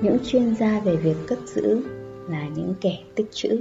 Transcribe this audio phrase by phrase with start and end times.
[0.00, 1.82] những chuyên gia về việc cất giữ
[2.28, 3.60] là những kẻ tích trữ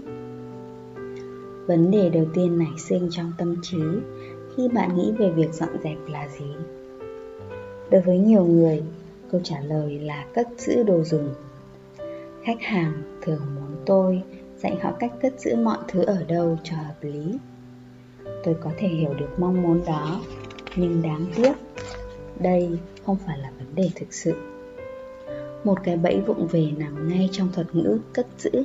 [1.68, 3.82] vấn đề đầu tiên nảy sinh trong tâm trí
[4.56, 6.46] khi bạn nghĩ về việc dọn dẹp là gì?
[7.92, 8.84] Đối với nhiều người,
[9.32, 11.34] câu trả lời là cất giữ đồ dùng.
[12.44, 14.22] Khách hàng thường muốn tôi
[14.58, 17.38] dạy họ cách cất giữ mọi thứ ở đâu cho hợp lý.
[18.44, 20.22] Tôi có thể hiểu được mong muốn đó,
[20.76, 21.54] nhưng đáng tiếc,
[22.40, 24.34] đây không phải là vấn đề thực sự
[25.68, 28.64] một cái bẫy vụng về nằm ngay trong thuật ngữ cất giữ.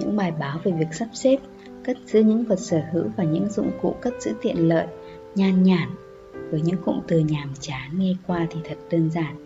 [0.00, 1.36] Những bài báo về việc sắp xếp,
[1.84, 4.86] cất giữ những vật sở hữu và những dụng cụ cất giữ tiện lợi,
[5.34, 5.88] nhan nhản,
[6.50, 9.36] với những cụm từ nhàm chán nghe qua thì thật đơn giản.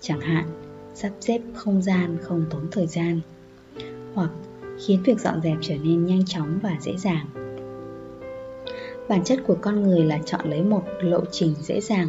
[0.00, 0.44] Chẳng hạn,
[0.94, 3.20] sắp xếp không gian không tốn thời gian,
[4.14, 4.30] hoặc
[4.86, 7.26] khiến việc dọn dẹp trở nên nhanh chóng và dễ dàng.
[9.08, 12.08] Bản chất của con người là chọn lấy một lộ trình dễ dàng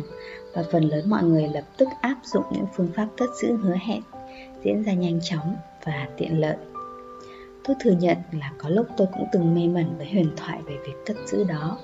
[0.54, 3.76] và phần lớn mọi người lập tức áp dụng những phương pháp cất giữ hứa
[3.82, 4.02] hẹn,
[4.64, 6.58] diễn ra nhanh chóng và tiện lợi.
[7.64, 10.78] Tôi thừa nhận là có lúc tôi cũng từng mê mẩn với huyền thoại về
[10.86, 11.78] việc cất giữ đó.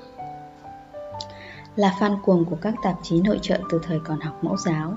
[1.75, 4.93] Là fan cuồng của các tạp chí nội trợ từ thời còn học mẫu giáo,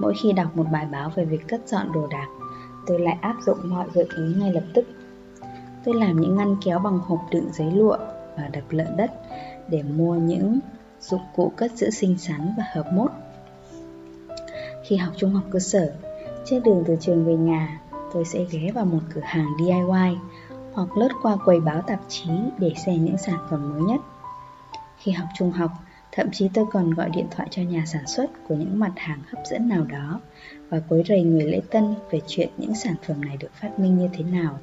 [0.00, 2.26] mỗi khi đọc một bài báo về việc cất dọn đồ đạc,
[2.86, 4.86] tôi lại áp dụng mọi gợi ý ngay lập tức.
[5.84, 7.96] Tôi làm những ngăn kéo bằng hộp đựng giấy lụa
[8.36, 9.10] và đập lợn đất
[9.68, 10.60] để mua những
[11.02, 13.10] dụng cụ cất giữ xinh xắn và hợp mốt.
[14.84, 15.92] Khi học trung học cơ sở,
[16.44, 17.80] trên đường từ trường về nhà,
[18.12, 20.18] tôi sẽ ghé vào một cửa hàng DIY
[20.72, 24.00] hoặc lướt qua quầy báo tạp chí để xem những sản phẩm mới nhất.
[24.98, 25.70] Khi học trung học,
[26.12, 29.18] thậm chí tôi còn gọi điện thoại cho nhà sản xuất của những mặt hàng
[29.32, 30.20] hấp dẫn nào đó
[30.68, 33.98] và quấy rầy người lễ tân về chuyện những sản phẩm này được phát minh
[33.98, 34.58] như thế nào.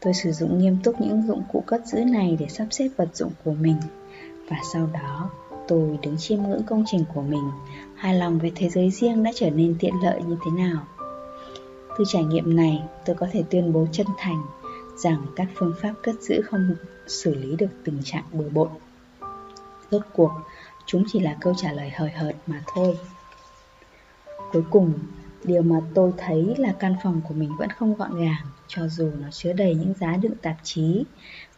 [0.00, 3.16] Tôi sử dụng nghiêm túc những dụng cụ cất giữ này để sắp xếp vật
[3.16, 3.76] dụng của mình
[4.50, 5.30] và sau đó
[5.68, 7.50] tôi đứng chiêm ngưỡng công trình của mình,
[7.96, 10.86] hài lòng với thế giới riêng đã trở nên tiện lợi như thế nào?
[11.98, 14.42] Từ trải nghiệm này, tôi có thể tuyên bố chân thành
[14.96, 16.74] rằng các phương pháp cất giữ không
[17.06, 18.68] xử lý được tình trạng bừa bộn.
[19.90, 20.30] Rốt cuộc,
[20.86, 22.98] chúng chỉ là câu trả lời hời hợt mà thôi.
[24.52, 24.92] Cuối cùng,
[25.44, 29.10] điều mà tôi thấy là căn phòng của mình vẫn không gọn gàng, cho dù
[29.20, 31.04] nó chứa đầy những giá đựng tạp chí,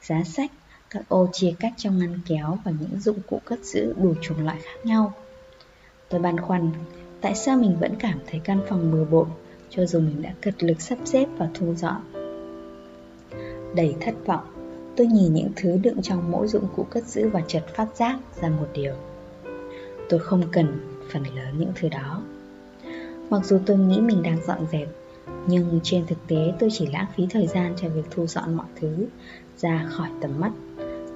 [0.02, 0.50] giá sách
[0.90, 4.44] các ô chia cách trong ngăn kéo và những dụng cụ cất giữ đủ chủng
[4.44, 5.12] loại khác nhau.
[6.08, 6.70] Tôi băn khoăn,
[7.20, 9.28] tại sao mình vẫn cảm thấy căn phòng bừa bộn
[9.70, 12.00] cho dù mình đã cật lực sắp xếp và thu dọn.
[13.74, 14.44] Đầy thất vọng,
[14.96, 18.18] tôi nhìn những thứ đựng trong mỗi dụng cụ cất giữ và chợt phát giác
[18.40, 18.94] ra một điều.
[20.08, 20.66] Tôi không cần
[21.12, 22.22] phần lớn những thứ đó.
[23.30, 24.88] Mặc dù tôi nghĩ mình đang dọn dẹp,
[25.46, 28.66] nhưng trên thực tế tôi chỉ lãng phí thời gian cho việc thu dọn mọi
[28.80, 29.06] thứ
[29.56, 30.52] ra khỏi tầm mắt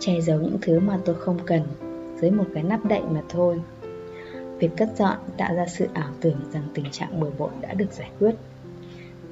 [0.00, 1.62] che giấu những thứ mà tôi không cần,
[2.20, 3.60] dưới một cái nắp đậy mà thôi.
[4.58, 7.92] Việc cất dọn tạo ra sự ảo tưởng rằng tình trạng bừa bộn đã được
[7.92, 8.34] giải quyết.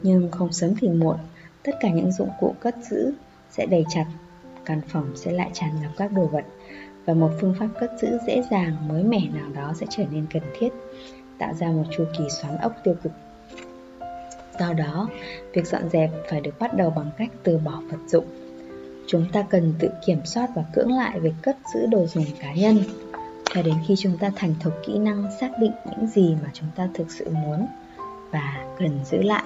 [0.03, 1.17] Nhưng không sớm thì muộn,
[1.62, 3.12] tất cả những dụng cụ cất giữ
[3.51, 4.06] sẽ đầy chặt,
[4.65, 6.45] căn phòng sẽ lại tràn ngập các đồ vật,
[7.05, 10.27] và một phương pháp cất giữ dễ dàng, mới mẻ nào đó sẽ trở nên
[10.33, 10.69] cần thiết,
[11.39, 13.12] tạo ra một chu kỳ xoắn ốc tiêu cực.
[14.61, 15.09] Do đó,
[15.53, 18.25] việc dọn dẹp phải được bắt đầu bằng cách từ bỏ vật dụng
[19.09, 22.55] chúng ta cần tự kiểm soát và cưỡng lại việc cất giữ đồ dùng cá
[22.55, 22.79] nhân.
[23.55, 26.69] Cho đến khi chúng ta thành thục kỹ năng xác định những gì mà chúng
[26.77, 27.67] ta thực sự muốn
[28.31, 29.45] và cần giữ lại.